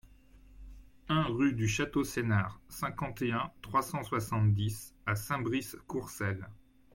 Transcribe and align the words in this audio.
un 1.09 1.25
rue 1.25 1.53
du 1.53 1.67
Château 1.67 2.03
Senart, 2.03 2.59
cinquante 2.69 3.21
et 3.21 3.31
un, 3.33 3.51
trois 3.61 3.83
cent 3.83 4.01
soixante-dix 4.01 4.95
à 5.05 5.15
Saint-Brice-Courcelles 5.15 6.49